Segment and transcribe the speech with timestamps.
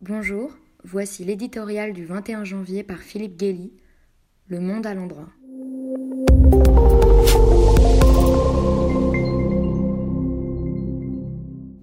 [0.00, 0.52] Bonjour,
[0.84, 3.72] voici l'éditorial du 21 janvier par Philippe Guély,
[4.46, 5.26] Le Monde à l'endroit.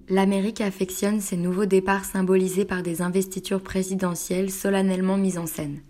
[0.08, 5.82] L'Amérique affectionne ces nouveaux départs symbolisés par des investitures présidentielles solennellement mises en scène.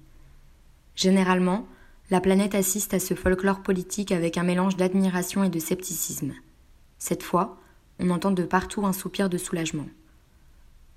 [0.96, 1.68] Généralement,
[2.10, 6.32] la planète assiste à ce folklore politique avec un mélange d'admiration et de scepticisme.
[6.98, 7.60] Cette fois,
[8.00, 9.86] on entend de partout un soupir de soulagement.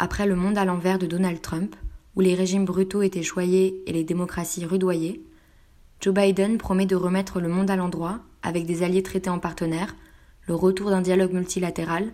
[0.01, 1.75] Après le monde à l'envers de Donald Trump,
[2.15, 5.21] où les régimes brutaux étaient choyés et les démocraties rudoyées,
[5.99, 9.97] Joe Biden promet de remettre le monde à l'endroit avec des alliés traités en partenaires,
[10.47, 12.13] le retour d'un dialogue multilatéral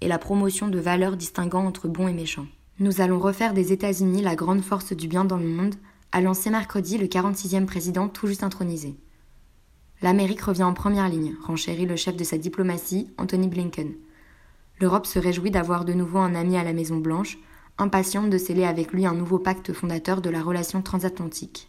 [0.00, 2.48] et la promotion de valeurs distinguant entre bons et méchants.
[2.80, 5.76] Nous allons refaire des États-Unis la grande force du bien dans le monde,
[6.10, 8.96] a lancé mercredi le 46e président tout juste intronisé.
[10.02, 13.92] L'Amérique revient en première ligne, renchérit le chef de sa diplomatie, Anthony Blinken.
[14.80, 17.38] L'Europe se réjouit d'avoir de nouveau un ami à la Maison Blanche,
[17.76, 21.68] impatiente de sceller avec lui un nouveau pacte fondateur de la relation transatlantique.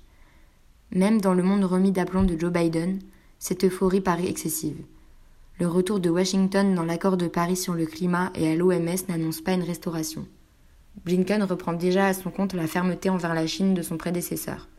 [0.91, 2.99] Même dans le monde remis d'aplomb de Joe Biden,
[3.37, 4.77] cette euphorie paraît excessive.
[5.59, 9.41] Le retour de Washington dans l'accord de Paris sur le climat et à l'OMS n'annonce
[9.41, 10.25] pas une restauration.
[11.05, 14.69] Blinken reprend déjà à son compte la fermeté envers la Chine de son prédécesseur.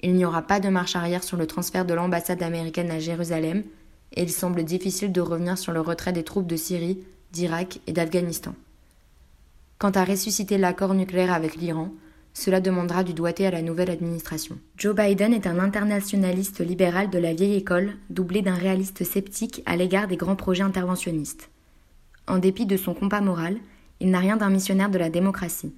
[0.00, 3.64] Il n'y aura pas de marche arrière sur le transfert de l'ambassade américaine à Jérusalem,
[4.12, 6.98] et il semble difficile de revenir sur le retrait des troupes de Syrie
[7.32, 8.54] d'Irak et d'Afghanistan.
[9.78, 11.92] Quant à ressusciter l'accord nucléaire avec l'Iran,
[12.32, 14.58] cela demandera du doigté à la nouvelle administration.
[14.76, 19.76] Joe Biden est un internationaliste libéral de la vieille école, doublé d'un réaliste sceptique à
[19.76, 21.50] l'égard des grands projets interventionnistes.
[22.26, 23.56] En dépit de son compas moral,
[24.00, 25.74] il n'a rien d'un missionnaire de la démocratie.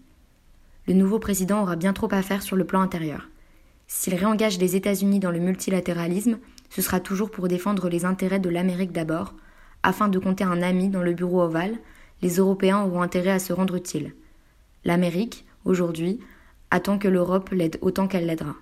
[0.86, 3.28] Le nouveau président aura bien trop à faire sur le plan intérieur.
[3.86, 6.38] S'il réengage les États-Unis dans le multilatéralisme,
[6.70, 9.34] ce sera toujours pour défendre les intérêts de l'Amérique d'abord,
[9.82, 11.78] afin de compter un ami dans le bureau ovale,
[12.22, 14.14] les Européens auront intérêt à se rendre utiles.
[14.84, 16.20] L'Amérique, aujourd'hui,
[16.70, 18.54] attend que l'Europe l'aide autant qu'elle l'aidera.